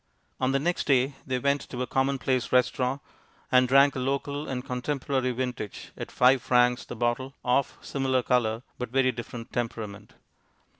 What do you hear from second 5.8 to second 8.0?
at five francs the bottle, of